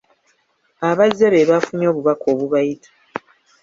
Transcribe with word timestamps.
Abazze 0.89 1.25
be 1.33 1.47
baafunye 1.49 1.85
obubaka 1.91 2.25
obubayita. 2.33 2.89